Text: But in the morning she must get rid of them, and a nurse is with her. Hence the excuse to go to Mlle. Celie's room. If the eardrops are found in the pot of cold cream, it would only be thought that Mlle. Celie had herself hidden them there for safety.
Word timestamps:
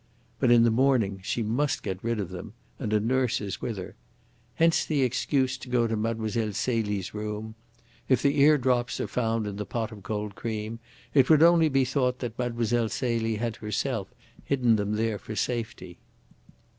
But 0.39 0.49
in 0.49 0.63
the 0.63 0.71
morning 0.71 1.19
she 1.23 1.43
must 1.43 1.83
get 1.83 2.03
rid 2.03 2.19
of 2.19 2.29
them, 2.29 2.53
and 2.79 2.91
a 2.91 2.99
nurse 2.99 3.39
is 3.39 3.61
with 3.61 3.77
her. 3.77 3.93
Hence 4.55 4.83
the 4.83 5.03
excuse 5.03 5.59
to 5.59 5.69
go 5.69 5.85
to 5.85 5.95
Mlle. 5.95 6.27
Celie's 6.53 7.13
room. 7.13 7.53
If 8.09 8.23
the 8.23 8.39
eardrops 8.41 8.99
are 8.99 9.05
found 9.05 9.45
in 9.45 9.57
the 9.57 9.63
pot 9.67 9.91
of 9.91 10.01
cold 10.01 10.33
cream, 10.33 10.79
it 11.13 11.29
would 11.29 11.43
only 11.43 11.69
be 11.69 11.85
thought 11.85 12.17
that 12.17 12.33
Mlle. 12.39 12.89
Celie 12.89 13.35
had 13.35 13.57
herself 13.57 14.11
hidden 14.43 14.75
them 14.75 14.93
there 14.95 15.19
for 15.19 15.35
safety. 15.35 15.99